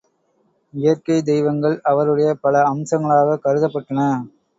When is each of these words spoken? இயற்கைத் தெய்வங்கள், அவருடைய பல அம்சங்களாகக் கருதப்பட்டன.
இயற்கைத் 0.73 1.25
தெய்வங்கள், 1.25 1.79
அவருடைய 1.83 2.33
பல 2.41 2.63
அம்சங்களாகக் 2.63 3.45
கருதப்பட்டன. 3.45 4.09